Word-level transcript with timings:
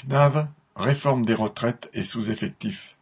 CNAV, 0.00 0.46
réforme 0.76 1.26
des 1.26 1.34
retraites 1.34 1.90
et 1.92 2.04
sous-effectifs. 2.04 2.96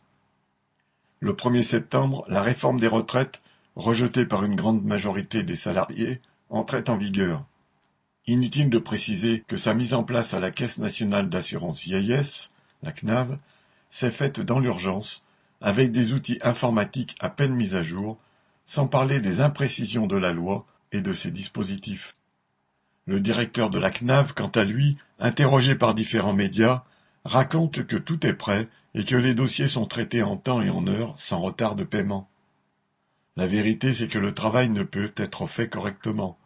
Le 1.21 1.32
1er 1.32 1.63
septembre, 1.63 2.24
la 2.27 2.43
réforme 2.43 2.81
des 2.81 2.89
retraites, 2.89 3.40
rejetée 3.77 4.27
par 4.27 4.43
une 4.43 4.56
grande 4.56 4.85
majorité 4.85 5.45
des 5.45 5.54
salariés, 5.54 6.21
entrait 6.50 6.90
en 6.90 6.96
vigueur. 6.96 7.45
Inutile 8.26 8.69
de 8.69 8.79
préciser 8.79 9.45
que 9.46 9.56
sa 9.56 9.74
mise 9.74 9.95
en 9.95 10.03
place 10.03 10.34
à 10.34 10.40
la 10.40 10.50
Caisse 10.50 10.79
nationale 10.79 11.29
d'assurance 11.29 11.80
vieillesse, 11.80 12.48
la 12.83 12.90
CNAV, 12.90 13.37
s'est 13.90 14.10
faite 14.10 14.40
dans 14.40 14.58
l'urgence, 14.58 15.22
avec 15.60 15.92
des 15.92 16.12
outils 16.12 16.40
informatiques 16.42 17.16
à 17.20 17.28
peine 17.28 17.54
mis 17.54 17.76
à 17.76 17.84
jour, 17.84 18.18
sans 18.64 18.88
parler 18.88 19.20
des 19.20 19.40
imprécisions 19.40 20.08
de 20.08 20.16
la 20.16 20.32
loi 20.32 20.66
et 20.90 21.00
de 21.00 21.12
ses 21.12 21.30
dispositifs. 21.30 22.16
Le 23.06 23.20
directeur 23.20 23.70
de 23.70 23.78
la 23.78 23.90
CNAV, 23.90 24.34
quant 24.34 24.48
à 24.48 24.64
lui, 24.64 24.98
interrogé 25.20 25.76
par 25.76 25.94
différents 25.94 26.34
médias, 26.34 26.82
raconte 27.29 27.86
que 27.86 27.96
tout 27.96 28.26
est 28.26 28.34
prêt 28.34 28.66
et 28.95 29.05
que 29.05 29.14
les 29.14 29.34
dossiers 29.34 29.68
sont 29.68 29.87
traités 29.87 30.23
en 30.23 30.37
temps 30.37 30.62
et 30.62 30.70
en 30.70 30.87
heure 30.87 31.12
sans 31.16 31.41
retard 31.41 31.77
de 31.77 31.84
paiement. 31.84 32.28
La 33.37 33.46
vérité, 33.46 33.92
c'est 33.92 34.09
que 34.09 34.18
le 34.18 34.32
travail 34.32 34.70
ne 34.70 34.82
peut 34.82 35.12
être 35.16 35.46
fait 35.46 35.68
correctement. 35.68 36.38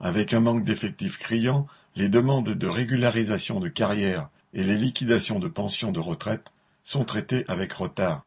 Avec 0.00 0.32
un 0.32 0.40
manque 0.40 0.64
d'effectifs 0.64 1.18
criant, 1.18 1.66
les 1.94 2.08
demandes 2.08 2.48
de 2.48 2.66
régularisation 2.66 3.60
de 3.60 3.68
carrière 3.68 4.30
et 4.54 4.64
les 4.64 4.76
liquidations 4.76 5.38
de 5.38 5.48
pensions 5.48 5.92
de 5.92 6.00
retraite 6.00 6.50
sont 6.84 7.04
traitées 7.04 7.44
avec 7.46 7.72
retard. 7.74 8.24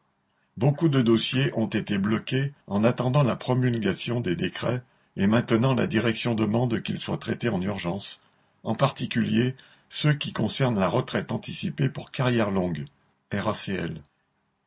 Beaucoup 0.56 0.88
de 0.88 1.02
dossiers 1.02 1.50
ont 1.56 1.66
été 1.66 1.98
bloqués 1.98 2.52
en 2.68 2.84
attendant 2.84 3.24
la 3.24 3.34
promulgation 3.34 4.20
des 4.20 4.36
décrets 4.36 4.82
et 5.16 5.26
maintenant 5.26 5.74
la 5.74 5.88
direction 5.88 6.34
demande 6.34 6.80
qu'ils 6.80 7.00
soient 7.00 7.18
traités 7.18 7.48
en 7.48 7.60
urgence, 7.60 8.20
en 8.62 8.76
particulier 8.76 9.56
ceux 9.88 10.14
qui 10.14 10.32
concernent 10.32 10.78
la 10.78 10.88
retraite 10.88 11.32
anticipée 11.32 11.88
pour 11.88 12.10
carrière 12.10 12.50
longue, 12.50 12.86
RACL. 13.32 14.00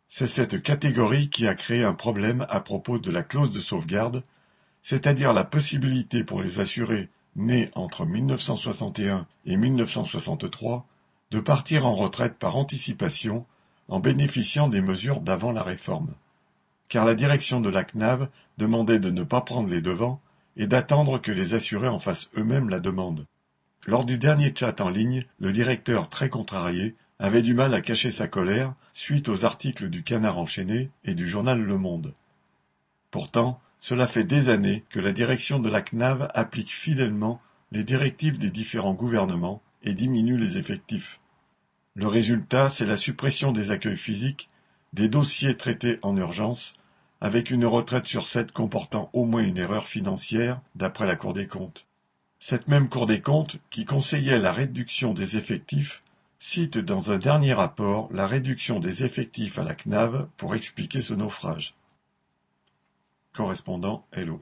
C'est 0.07 0.27
cette 0.27 0.61
catégorie 0.61 1.29
qui 1.29 1.47
a 1.47 1.55
créé 1.55 1.83
un 1.83 1.93
problème 1.93 2.45
à 2.49 2.61
propos 2.61 2.97
de 2.97 3.11
la 3.11 3.23
clause 3.23 3.51
de 3.51 3.59
sauvegarde, 3.59 4.23
c'est-à-dire 4.81 5.33
la 5.33 5.43
possibilité 5.43 6.23
pour 6.23 6.41
les 6.41 6.59
assurés 6.59 7.09
nés 7.35 7.69
entre 7.75 8.05
1961 8.05 9.27
et 9.45 9.57
1963 9.57 10.85
de 11.31 11.39
partir 11.39 11.85
en 11.85 11.95
retraite 11.95 12.37
par 12.37 12.55
anticipation 12.55 13.45
en 13.89 13.99
bénéficiant 13.99 14.67
des 14.69 14.81
mesures 14.81 15.21
d'avant 15.21 15.51
la 15.51 15.63
réforme. 15.63 16.13
Car 16.89 17.05
la 17.05 17.15
direction 17.15 17.59
de 17.59 17.69
la 17.69 17.83
CNAV 17.83 18.29
demandait 18.57 18.99
de 18.99 19.11
ne 19.11 19.23
pas 19.23 19.41
prendre 19.41 19.69
les 19.69 19.81
devants 19.81 20.21
et 20.55 20.67
d'attendre 20.67 21.19
que 21.19 21.31
les 21.31 21.53
assurés 21.53 21.89
en 21.89 21.99
fassent 21.99 22.29
eux-mêmes 22.37 22.69
la 22.69 22.79
demande. 22.79 23.25
Lors 23.89 24.03
du 24.03 24.17
dernier 24.17 24.53
chat 24.53 24.81
en 24.81 24.89
ligne, 24.89 25.23
le 25.39 25.53
directeur, 25.53 26.09
très 26.09 26.27
contrarié, 26.27 26.95
avait 27.19 27.41
du 27.41 27.53
mal 27.53 27.73
à 27.73 27.79
cacher 27.79 28.11
sa 28.11 28.27
colère 28.27 28.73
suite 28.91 29.29
aux 29.29 29.45
articles 29.45 29.87
du 29.87 30.03
Canard 30.03 30.39
enchaîné 30.39 30.89
et 31.05 31.13
du 31.13 31.25
journal 31.25 31.61
Le 31.61 31.77
Monde. 31.77 32.13
Pourtant, 33.11 33.61
cela 33.79 34.05
fait 34.05 34.25
des 34.25 34.49
années 34.49 34.83
que 34.89 34.99
la 34.99 35.13
direction 35.13 35.59
de 35.59 35.69
la 35.69 35.81
CNAV 35.81 36.27
applique 36.33 36.73
fidèlement 36.73 37.39
les 37.71 37.85
directives 37.85 38.37
des 38.37 38.51
différents 38.51 38.93
gouvernements 38.93 39.61
et 39.83 39.93
diminue 39.93 40.37
les 40.37 40.57
effectifs. 40.57 41.21
Le 41.95 42.07
résultat, 42.07 42.67
c'est 42.67 42.85
la 42.85 42.97
suppression 42.97 43.53
des 43.53 43.71
accueils 43.71 43.95
physiques, 43.95 44.49
des 44.91 45.07
dossiers 45.07 45.55
traités 45.55 45.97
en 46.01 46.17
urgence, 46.17 46.73
avec 47.21 47.51
une 47.51 47.65
retraite 47.65 48.05
sur 48.05 48.27
sept 48.27 48.51
comportant 48.51 49.09
au 49.13 49.23
moins 49.23 49.43
une 49.43 49.57
erreur 49.57 49.87
financière, 49.87 50.59
d'après 50.75 51.05
la 51.07 51.15
Cour 51.15 51.31
des 51.31 51.47
comptes. 51.47 51.86
Cette 52.39 52.67
même 52.67 52.87
Cour 52.89 53.07
des 53.07 53.21
comptes, 53.21 53.57
qui 53.69 53.85
conseillait 53.85 54.39
la 54.39 54.51
réduction 54.51 55.13
des 55.13 55.37
effectifs, 55.37 56.01
cite 56.39 56.77
dans 56.77 57.11
un 57.11 57.17
dernier 57.17 57.53
rapport 57.53 58.09
la 58.11 58.27
réduction 58.27 58.79
des 58.79 59.03
effectifs 59.03 59.57
à 59.57 59.63
la 59.63 59.73
CNAV 59.73 60.27
pour 60.37 60.53
expliquer 60.53 61.01
ce 61.01 61.13
naufrage. 61.13 61.73
Correspondant 63.33 64.05
Hello. 64.11 64.35